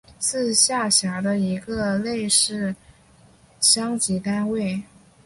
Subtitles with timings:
[0.19, 2.73] 是下辖的一个类似
[3.61, 4.81] 乡级单位。